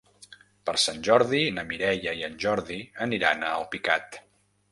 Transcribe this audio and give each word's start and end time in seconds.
Per 0.69 0.73
Sant 0.83 1.01
Jordi 1.07 1.41
na 1.57 1.65
Mireia 1.73 2.15
i 2.21 2.25
en 2.29 2.39
Jordi 2.45 2.79
aniran 3.07 3.45
a 3.45 3.53
Alpicat. 3.59 4.21